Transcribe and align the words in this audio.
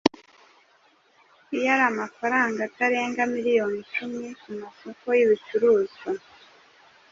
iyo 1.55 1.67
ari 1.73 1.83
amafaranga 1.93 2.59
atarenga 2.67 3.21
miliyoni 3.33 3.75
icumi 3.83 4.25
ku 4.41 4.49
masoko 4.61 5.05
y’ibicuruzwa; 5.17 6.09